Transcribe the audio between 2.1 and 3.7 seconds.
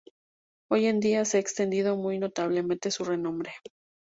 notablemente su renombre.